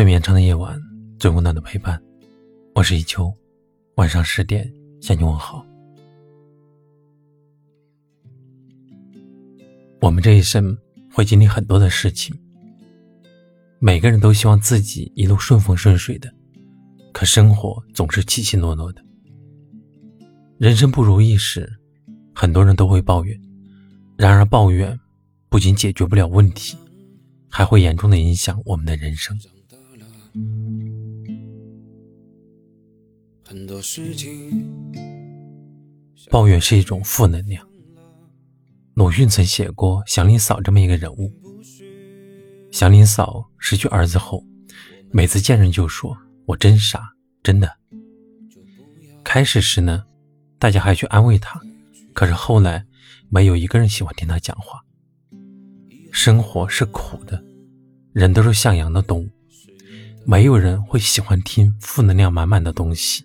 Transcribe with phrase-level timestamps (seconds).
[0.00, 0.80] 最绵长的夜晚，
[1.18, 2.02] 最温暖的陪伴。
[2.74, 3.30] 我是一秋，
[3.96, 5.62] 晚上十点向你问好。
[10.00, 10.74] 我们这一生
[11.12, 12.34] 会经历很多的事情，
[13.78, 16.32] 每个人都希望自己一路顺风顺水的，
[17.12, 19.04] 可生活总是起起落落的。
[20.56, 21.70] 人生不如意时，
[22.34, 23.38] 很多人都会抱怨，
[24.16, 24.98] 然而抱怨
[25.50, 26.74] 不仅解决不了问题，
[27.50, 29.38] 还会严重的影响我们的人生。
[33.50, 34.64] 很多事情，
[36.30, 37.66] 抱怨是一种负能量。
[38.94, 41.32] 鲁迅曾写过祥林嫂这么一个人物。
[42.70, 44.44] 祥林嫂失去儿子后，
[45.10, 47.02] 每次见人就说：“我真傻，
[47.42, 47.68] 真的。”
[49.24, 50.04] 开始时呢，
[50.60, 51.60] 大家还去安慰她，
[52.12, 52.86] 可是后来，
[53.30, 54.80] 没有一个人喜欢听她讲话。
[56.12, 57.42] 生活是苦的，
[58.12, 59.28] 人都是向阳的动物。
[60.24, 63.24] 没有人会喜欢听负能量满满的东西。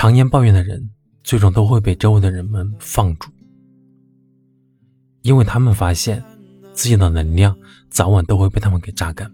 [0.00, 0.88] 常年抱怨的人，
[1.22, 3.28] 最终都会被周围的人们放逐，
[5.20, 6.24] 因为他们发现
[6.72, 7.54] 自己的能量
[7.90, 9.30] 早晚都会被他们给榨干。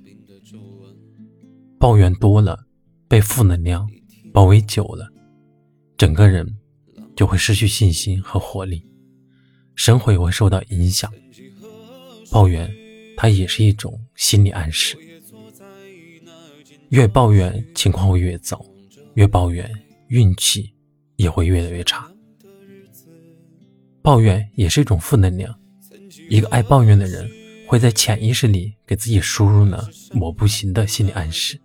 [1.78, 2.66] 抱怨多了，
[3.06, 3.88] 被负能量
[4.32, 5.08] 包围久了，
[5.96, 6.44] 整个人
[7.14, 8.84] 就会失去信心和活力，
[9.76, 11.08] 生活也会受到影响。
[12.28, 12.68] 抱怨，
[13.16, 14.98] 它也是一种心理暗示。
[16.88, 18.56] 越抱怨，情况会越糟；
[19.14, 19.70] 越抱怨，
[20.08, 20.74] 运气
[21.16, 22.10] 也会越来越差。
[24.02, 25.54] 抱怨也是一种负能量。
[26.28, 27.28] 一个爱抱怨的人，
[27.66, 29.82] 会在潜意识里给自己输入呢
[30.20, 31.60] “我不行”的心理暗示。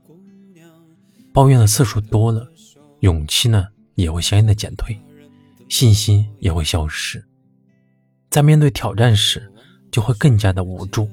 [1.33, 2.51] 抱怨的次数多了，
[2.99, 4.99] 勇气呢也会相应的减退，
[5.69, 7.23] 信心也会消失。
[8.29, 9.51] 在面对挑战时，
[9.91, 11.09] 就会更加的无助。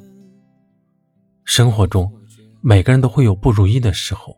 [1.45, 2.13] 生活中。
[2.61, 4.37] 每个人都会有不如意的时候，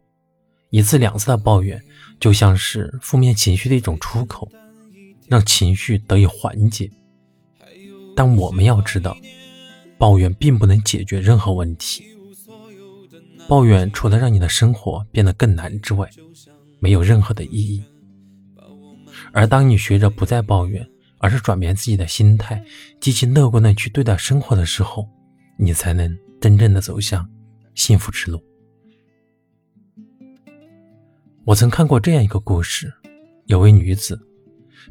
[0.70, 1.82] 一次两次的抱怨
[2.18, 4.50] 就像是负面情绪的一种出口，
[5.28, 6.90] 让情绪得以缓解。
[8.16, 9.16] 但我们要知道，
[9.98, 12.04] 抱怨并不能解决任何问题。
[13.48, 16.08] 抱怨除了让你的生活变得更难之外，
[16.78, 17.82] 没有任何的意义。
[19.32, 20.86] 而当你学着不再抱怨，
[21.18, 22.62] 而是转变自己的心态，
[23.00, 25.08] 积极乐观的去对待生活的时候，
[25.58, 27.28] 你才能真正的走向。
[27.74, 28.40] 幸福之路。
[31.50, 32.94] 我曾看过这样一个故事：
[33.46, 34.16] 有位女子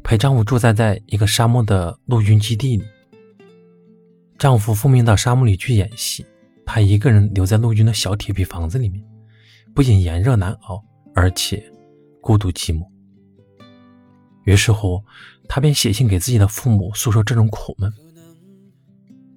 [0.04, 2.84] 陪丈夫住在在一个沙漠的陆军基地里。
[4.38, 6.22] 丈夫奉命到沙漠里去演戏，
[6.66, 9.02] 她一个人留在陆军的小铁皮房子里面，
[9.74, 10.84] 不仅炎热难熬，
[11.14, 11.64] 而且
[12.20, 12.86] 孤独寂寞。
[14.44, 15.02] 于是乎，
[15.48, 17.90] 她便写信给自己的父母诉说这种苦闷。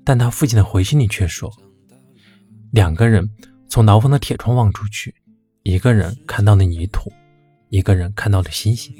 [0.03, 1.50] 但她父亲的回信里却说。
[2.72, 3.29] 两个人
[3.69, 5.16] 从牢房的铁窗望出去，
[5.63, 7.09] 一个人看到了泥土，
[7.69, 8.94] 一个人看到了星星。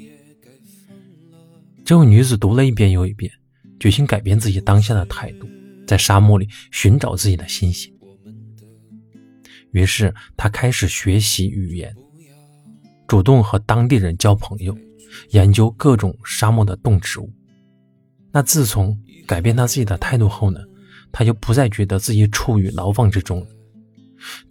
[1.84, 3.30] 这位女子读了一遍又一遍，
[3.78, 5.46] 决心改变自己当下的态度，
[5.86, 7.92] 在沙漠里寻找自己的星星。
[9.72, 11.94] 于是，她开始学习语言，
[13.06, 14.74] 主动和当地人交朋友，
[15.32, 17.30] 研究各种沙漠的动植物。
[18.32, 20.60] 那自从改变她自己的态度后呢，
[21.12, 23.46] 她就不再觉得自己处于牢房之中了。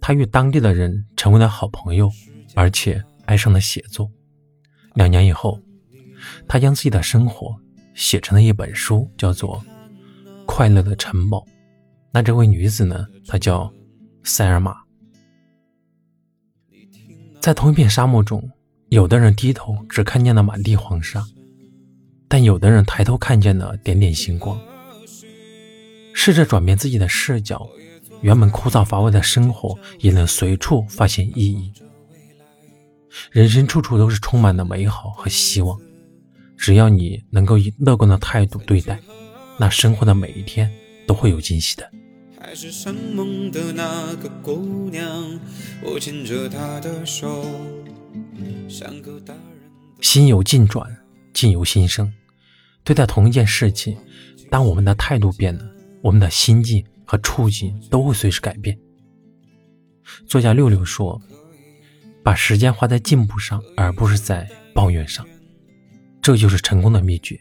[0.00, 2.10] 他与当地的人成为了好朋友，
[2.54, 4.10] 而且爱上了写作。
[4.94, 5.60] 两年以后，
[6.46, 7.54] 他将自己的生活
[7.94, 9.58] 写成了一本书，叫做
[10.46, 11.38] 《快乐的城堡》。
[12.12, 13.06] 那这位女子呢？
[13.26, 13.72] 她叫
[14.22, 14.76] 塞尔玛。
[17.40, 18.48] 在同一片沙漠中，
[18.88, 21.26] 有的人低头只看见了满地黄沙，
[22.28, 24.56] 但有的人抬头看见了点点星光。
[26.12, 27.68] 试着转变自己的视角。
[28.24, 31.70] 原本枯燥乏味的生活，也能随处发现意义。
[33.30, 35.78] 人生处处都是充满了美好和希望，
[36.56, 38.98] 只要你能够以乐观的态度对待，
[39.58, 40.72] 那生活的每一天
[41.06, 41.86] 都会有惊喜的。
[50.00, 50.96] 心有境转，
[51.34, 52.10] 境由心生。
[52.82, 53.98] 对待同一件事情，
[54.50, 55.62] 当我们的态度变了，
[56.00, 56.82] 我们的心境。
[57.04, 58.78] 和处境都会随时改变。
[60.26, 61.20] 作家六六说
[62.22, 65.26] ：“把时间花在进步上，而不是在抱怨上，
[66.20, 67.40] 这就是成功的秘诀。”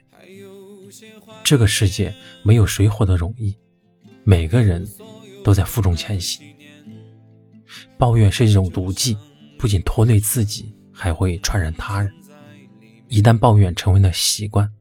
[1.44, 2.14] 这个世界
[2.44, 3.54] 没有谁活得容易，
[4.24, 4.88] 每个人
[5.44, 6.42] 都在负重前行。
[7.98, 9.18] 抱怨是一种毒剂，
[9.58, 12.14] 不仅拖累自己，还会传染他人。
[13.10, 14.72] 一旦抱怨成为了习惯，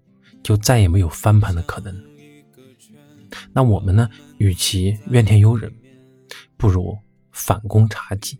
[0.43, 1.95] 就再也没有翻盘的可能。
[3.53, 4.09] 那我们呢？
[4.43, 5.73] 与其怨天尤人，
[6.57, 6.99] 不如
[7.31, 8.37] 反攻查己。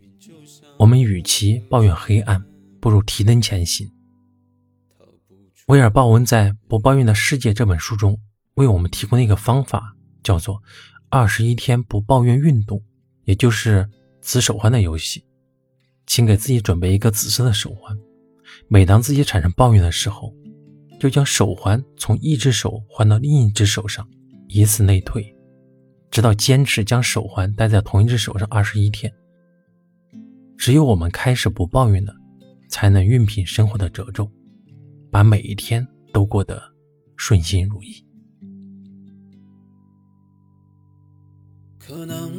[0.77, 2.43] 我们与其抱怨黑暗，
[2.81, 3.89] 不如提灯前行。
[5.67, 8.19] 威尔·鲍温在《不抱怨的世界》这本书中
[8.55, 10.61] 为我们提供了一个方法，叫做
[11.07, 12.83] “二十一天不抱怨运动”，
[13.23, 13.89] 也就是
[14.19, 15.23] 紫手环的游戏。
[16.05, 17.97] 请给自己准备一个紫色的手环，
[18.67, 20.35] 每当自己产生抱怨的时候，
[20.99, 24.05] 就将手环从一只手换到另一只手上，
[24.49, 25.32] 以此类推，
[26.13, 29.11] 直到坚持将手环戴在同一只手上二十一天。
[30.55, 32.15] 只有我们开始不抱怨了，
[32.69, 34.29] 才能熨平生活的褶皱。
[35.09, 36.61] 把每一天都过得
[37.15, 38.05] 顺心如意。
[41.79, 42.31] 可能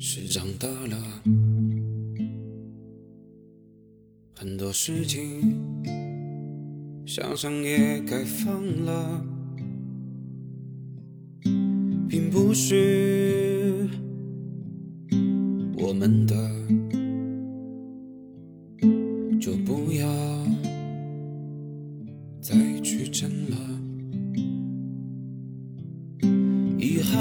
[0.00, 0.96] 是长大了，
[4.34, 5.54] 很多事情
[7.06, 9.24] 想想也该放了，
[12.12, 13.88] 并不是
[15.78, 16.34] 我们的，
[19.40, 20.06] 就不要。
[22.38, 23.56] 再去争了，
[26.78, 27.18] 遗憾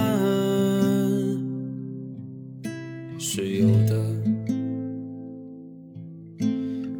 [3.17, 3.95] 是有的，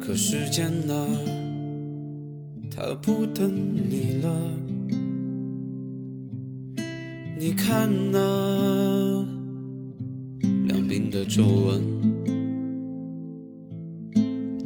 [0.00, 1.06] 可时间呢，
[2.70, 4.71] 它不等你了。
[7.44, 8.20] 你看那
[10.68, 11.82] 两鬓的皱纹，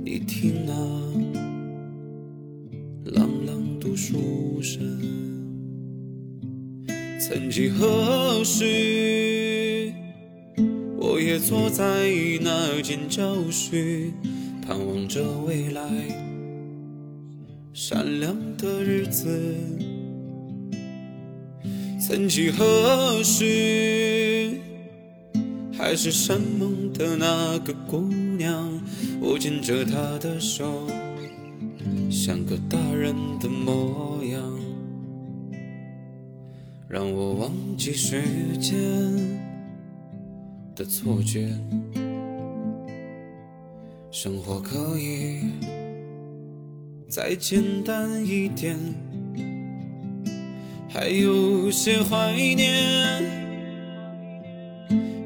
[0.04, 0.74] 你听那
[3.12, 3.96] 朗朗读。
[3.96, 4.84] 书声，
[7.18, 9.90] 曾几何时，
[10.98, 12.12] 我也坐在
[12.42, 14.12] 那间教室，
[14.60, 15.80] 盼望着未来
[17.72, 19.26] 闪亮的日子。
[22.08, 24.60] 曾几何时，
[25.76, 28.00] 还是山盟的那个姑
[28.38, 28.80] 娘，
[29.20, 30.86] 我牵着她的手。
[32.08, 34.40] 像个大人的模样，
[36.88, 38.22] 让我忘记时
[38.60, 38.76] 间
[40.76, 41.48] 的错觉。
[44.12, 45.40] 生活可以
[47.08, 48.78] 再简单一点，
[50.98, 53.22] 还有些怀念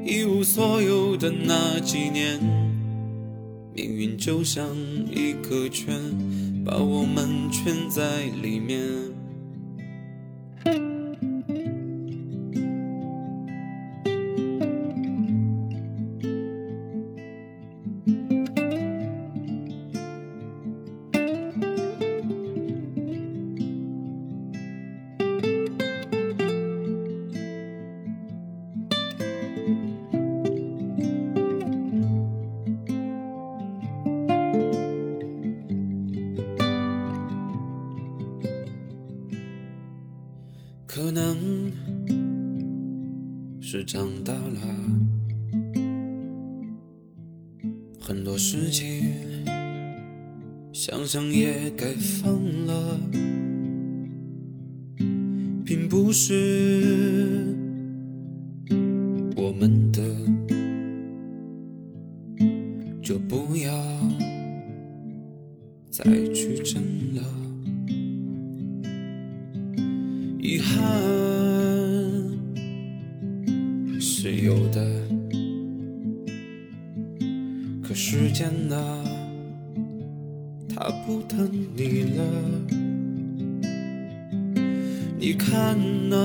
[0.05, 2.37] 一无所有的那几年。
[3.73, 4.67] 命运就像
[5.09, 5.95] 一个圈。
[6.65, 8.81] 把我们圈在里面。
[43.93, 44.61] 长大了，
[47.99, 49.03] 很多事情
[50.71, 52.97] 想想也该放了，
[55.65, 57.40] 并不是
[74.51, 74.85] 有的，
[77.81, 78.75] 可时间呢，
[80.67, 82.23] 它不等你了。
[85.17, 85.77] 你看
[86.09, 86.17] 那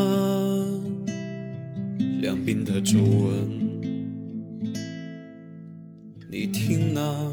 [2.20, 3.48] 两鬓的皱纹，
[6.28, 7.32] 你听那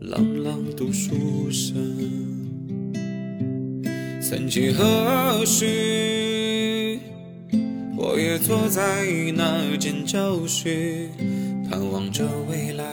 [0.00, 1.74] 朗朗读书声。
[4.22, 6.13] 曾几何时，
[8.46, 11.08] 坐在那间教室，
[11.70, 12.84] 盼望着未来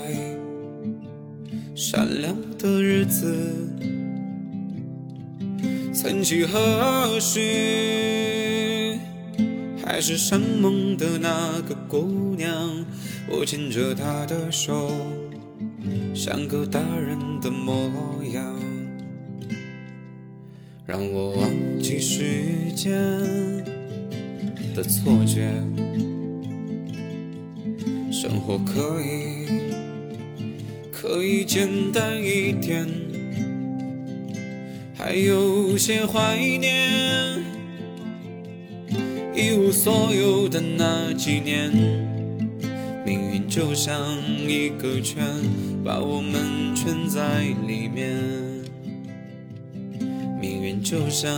[1.75, 3.36] 闪亮的日子。
[5.93, 8.98] 曾几何时，
[9.86, 12.86] 还是山盟的那个姑娘，
[13.29, 14.89] 我牵着她的手，
[16.15, 18.55] 像个大人的模样。
[20.86, 21.50] 让我忘
[21.81, 22.89] 记时间
[24.74, 25.51] 的错觉，
[28.12, 29.48] 生活可以
[30.92, 32.88] 可以简单一点，
[34.96, 37.40] 还有些怀念
[39.36, 41.72] 一无所有的那几年，
[43.06, 43.98] 命运就像
[44.48, 45.25] 一个圈，
[45.84, 48.16] 把我们圈在里面。
[50.40, 51.30] 命运就像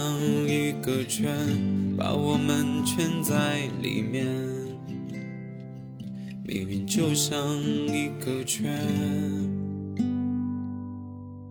[0.47, 1.29] 一个圈，
[1.97, 4.25] 把我们圈在里面。
[6.45, 8.79] 命运就像一个圈，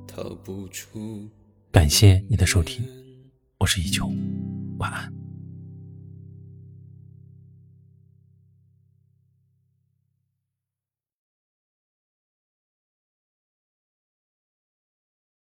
[0.06, 1.28] 逃不出。
[1.70, 2.84] 感谢你的收听，
[3.58, 4.06] 我是依旧，
[4.78, 5.21] 晚安。